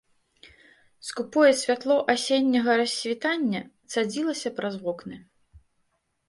Скупое 1.09 1.51
святло 1.61 1.97
асенняга 2.13 2.73
рассвітання 2.81 3.61
цадзілася 3.95 4.49
праз 4.57 4.75
вокны. 4.87 5.21